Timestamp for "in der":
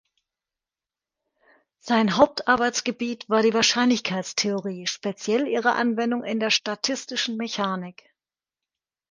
6.23-6.49